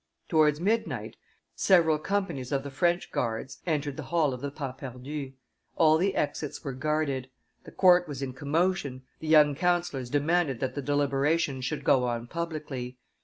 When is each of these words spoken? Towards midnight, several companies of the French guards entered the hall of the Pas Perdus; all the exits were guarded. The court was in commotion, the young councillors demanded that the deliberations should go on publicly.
Towards 0.29 0.59
midnight, 0.59 1.15
several 1.53 1.99
companies 1.99 2.51
of 2.51 2.63
the 2.63 2.71
French 2.71 3.11
guards 3.11 3.59
entered 3.67 3.97
the 3.97 4.01
hall 4.09 4.33
of 4.33 4.41
the 4.41 4.49
Pas 4.49 4.73
Perdus; 4.75 5.33
all 5.75 5.99
the 5.99 6.15
exits 6.15 6.63
were 6.63 6.73
guarded. 6.73 7.29
The 7.65 7.71
court 7.71 8.07
was 8.07 8.23
in 8.23 8.33
commotion, 8.33 9.03
the 9.19 9.27
young 9.27 9.53
councillors 9.53 10.09
demanded 10.09 10.59
that 10.59 10.73
the 10.73 10.81
deliberations 10.81 11.65
should 11.65 11.83
go 11.83 12.05
on 12.05 12.25
publicly. 12.25 12.97